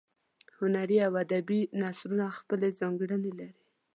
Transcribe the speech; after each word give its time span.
هنري 0.57 0.97
او 1.07 1.13
ادبي 1.23 1.59
نثرونه 1.79 2.25
خپلې 2.39 2.67
ځانګړنې 2.79 3.31
لري. 3.39 3.59